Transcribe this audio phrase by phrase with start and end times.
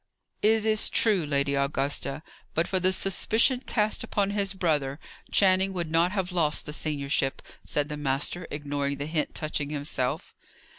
[0.41, 2.23] "It is true, Lady Augusta.
[2.55, 4.99] But for the suspicion cast upon his brother,
[5.31, 10.33] Channing would not have lost the seniorship," said the master, ignoring the hint touching himself.